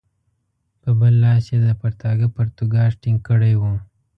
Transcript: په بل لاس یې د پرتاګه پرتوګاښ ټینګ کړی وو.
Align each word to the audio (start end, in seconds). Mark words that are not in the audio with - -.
په 0.81 0.89
بل 0.99 1.13
لاس 1.23 1.43
یې 1.51 1.57
د 1.65 1.67
پرتاګه 1.81 2.27
پرتوګاښ 2.35 2.91
ټینګ 3.01 3.19
کړی 3.27 3.53
وو. 3.61 3.73